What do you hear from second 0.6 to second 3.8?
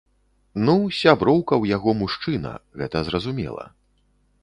Ну, сяброўка ў яго мужчына, гэта зразумела.